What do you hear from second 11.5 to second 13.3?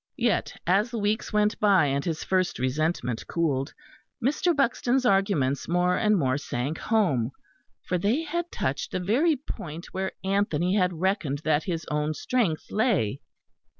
his own strength lay.